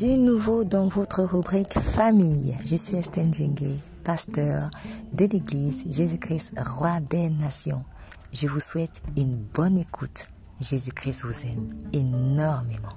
[0.00, 2.56] Du nouveau dans votre rubrique famille.
[2.64, 4.70] Je suis Estelle Djengue, pasteur
[5.12, 7.82] de l'église Jésus-Christ, roi des nations.
[8.32, 10.28] Je vous souhaite une bonne écoute.
[10.58, 12.88] Jésus-Christ vous aime énormément.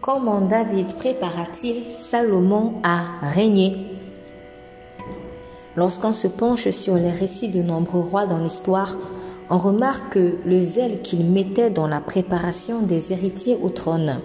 [0.00, 3.99] Comment David prépara-t-il Salomon à régner?
[5.80, 8.98] Lorsqu'on se penche sur les récits de nombreux rois dans l'histoire,
[9.48, 14.20] on remarque que le zèle qu'ils mettaient dans la préparation des héritiers au trône.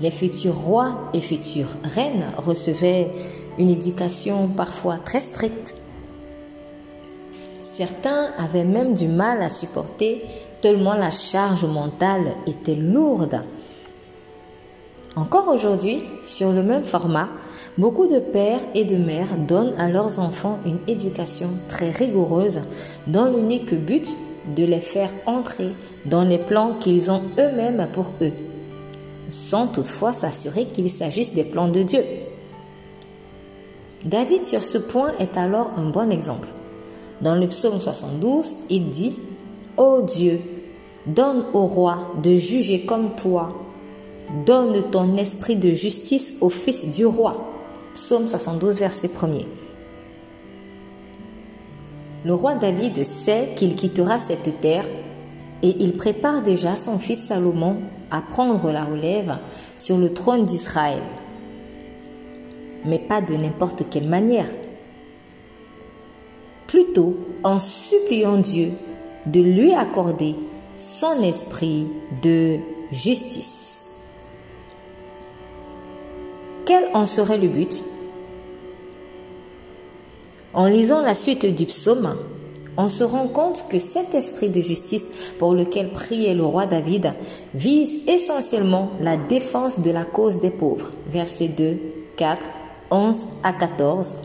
[0.00, 3.10] Les futurs rois et futures reines recevaient
[3.58, 5.74] une éducation parfois très stricte.
[7.64, 10.24] Certains avaient même du mal à supporter
[10.60, 13.42] tellement la charge mentale était lourde.
[15.16, 17.28] Encore aujourd'hui, sur le même format,
[17.76, 22.60] beaucoup de pères et de mères donnent à leurs enfants une éducation très rigoureuse
[23.06, 24.14] dans l'unique but
[24.56, 25.70] de les faire entrer
[26.04, 28.32] dans les plans qu'ils ont eux-mêmes pour eux,
[29.28, 32.04] sans toutefois s'assurer qu'il s'agisse des plans de Dieu.
[34.04, 36.48] David sur ce point est alors un bon exemple.
[37.20, 39.14] Dans le psaume 72, il dit
[39.76, 40.40] Ô Dieu,
[41.06, 43.48] donne au roi de juger comme toi
[44.44, 47.40] Donne ton esprit de justice au fils du roi.
[47.94, 49.46] Psaume 72, verset 1er.
[52.24, 54.84] Le roi David sait qu'il quittera cette terre
[55.62, 57.76] et il prépare déjà son fils Salomon
[58.10, 59.38] à prendre la relève
[59.78, 61.02] sur le trône d'Israël.
[62.84, 64.50] Mais pas de n'importe quelle manière.
[66.66, 68.72] Plutôt en suppliant Dieu
[69.26, 70.36] de lui accorder
[70.76, 71.86] son esprit
[72.22, 72.58] de
[72.92, 73.77] justice.
[76.68, 77.82] Quel en serait le but?
[80.52, 82.14] En lisant la suite du psaume,
[82.76, 85.08] on se rend compte que cet esprit de justice
[85.38, 87.14] pour lequel priait le roi David
[87.54, 91.78] vise essentiellement la défense de la cause des pauvres, versets 2,
[92.18, 92.44] 4,
[92.90, 94.16] 11 à 14,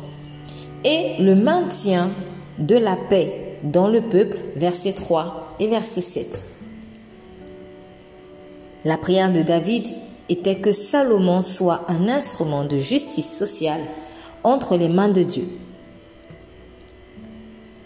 [0.84, 2.10] et le maintien
[2.60, 6.44] de la paix dans le peuple, verset 3 et verset 7.
[8.84, 9.88] La prière de David
[10.30, 13.82] était que Salomon soit un instrument de justice sociale
[14.44, 15.48] entre les mains de Dieu.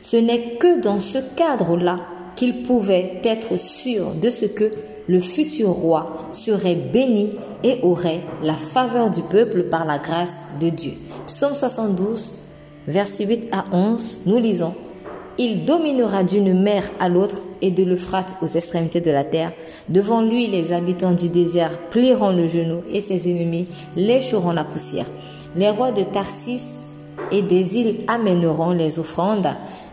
[0.01, 1.97] Ce n'est que dans ce cadre-là
[2.35, 4.71] qu'il pouvait être sûr de ce que
[5.07, 7.31] le futur roi serait béni
[7.63, 10.93] et aurait la faveur du peuple par la grâce de Dieu.
[11.25, 12.33] Psaume 72,
[12.87, 14.73] versets 8 à 11, nous lisons
[15.37, 19.51] il dominera d'une mer à l'autre et de l'Euphrate aux extrémités de la terre.
[19.89, 25.05] Devant lui, les habitants du désert plieront le genou et ses ennemis lécheront la poussière.
[25.55, 26.79] Les rois de Tarsis
[27.31, 29.47] et des îles amèneront les offrandes.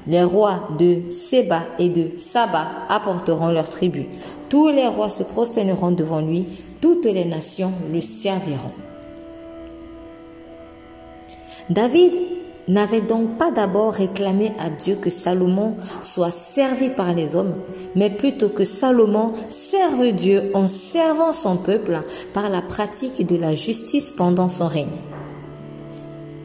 [0.07, 4.07] Les rois de Séba et de Saba apporteront leurs tribus.
[4.49, 6.45] Tous les rois se prosterneront devant lui.
[6.81, 8.73] Toutes les nations le serviront.
[11.71, 12.34] David
[12.69, 17.55] n'avait donc pas d'abord réclamé à Dieu que Salomon soit servi par les hommes,
[17.95, 22.01] mais plutôt que Salomon serve Dieu en servant son peuple
[22.33, 24.87] par la pratique de la justice pendant son règne.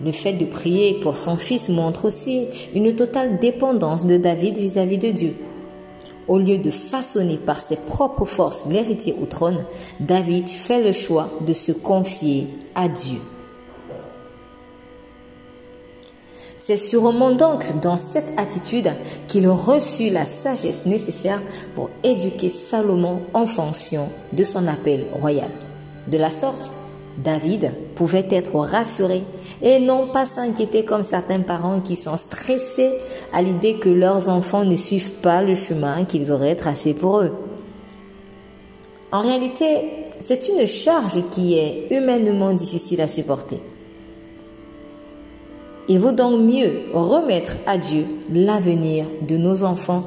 [0.04, 4.98] Le fait de prier pour son fils montre aussi une totale dépendance de David vis-à-vis
[4.98, 5.36] de Dieu.
[6.28, 9.66] Au lieu de façonner par ses propres forces l'héritier au trône,
[10.00, 13.18] David fait le choix de se confier à Dieu.
[16.62, 18.92] C'est sûrement donc dans cette attitude
[19.28, 21.42] qu'il reçut la sagesse nécessaire
[21.74, 25.50] pour éduquer Salomon en fonction de son appel royal.
[26.08, 26.70] De la sorte,
[27.18, 29.24] David pouvait être rassuré
[29.62, 32.92] et non pas s'inquiéter comme certains parents qui sont stressés
[33.32, 37.32] à l'idée que leurs enfants ne suivent pas le chemin qu'ils auraient tracé pour eux.
[39.14, 39.90] En réalité,
[40.20, 43.62] c'est une charge qui est humainement difficile à supporter.
[45.90, 50.04] Il vaut donc mieux remettre à Dieu l'avenir de nos enfants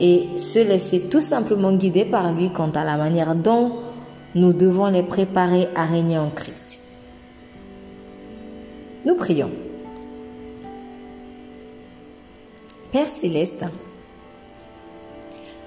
[0.00, 3.76] et se laisser tout simplement guider par lui quant à la manière dont
[4.34, 6.80] nous devons les préparer à régner en Christ.
[9.04, 9.50] Nous prions.
[12.90, 13.64] Père céleste,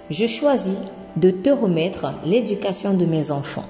[0.09, 0.77] je choisis
[1.15, 3.63] de te remettre l'éducation de mes enfants.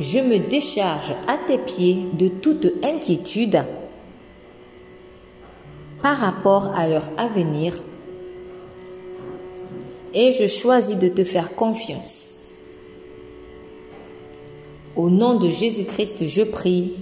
[0.00, 3.64] Je me décharge à tes pieds de toute inquiétude
[6.02, 7.82] par rapport à leur avenir
[10.12, 12.40] et je choisis de te faire confiance.
[14.96, 16.94] Au nom de Jésus-Christ, je prie.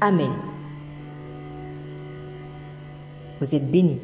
[0.00, 0.32] Amen.
[3.40, 4.00] Vous êtes bénis.